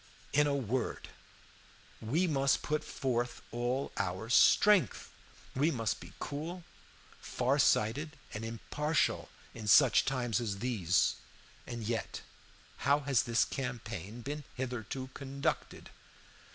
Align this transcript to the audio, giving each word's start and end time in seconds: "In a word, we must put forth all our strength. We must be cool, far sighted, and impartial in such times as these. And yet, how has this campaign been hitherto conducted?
"In 0.33 0.47
a 0.47 0.55
word, 0.55 1.09
we 2.01 2.25
must 2.25 2.63
put 2.63 2.83
forth 2.83 3.43
all 3.51 3.91
our 3.97 4.29
strength. 4.31 5.11
We 5.55 5.69
must 5.69 5.99
be 5.99 6.13
cool, 6.17 6.63
far 7.19 7.59
sighted, 7.59 8.17
and 8.33 8.43
impartial 8.43 9.29
in 9.53 9.67
such 9.67 10.03
times 10.05 10.41
as 10.41 10.57
these. 10.57 11.17
And 11.67 11.83
yet, 11.83 12.21
how 12.77 13.01
has 13.01 13.21
this 13.21 13.45
campaign 13.45 14.21
been 14.23 14.43
hitherto 14.55 15.11
conducted? 15.13 15.91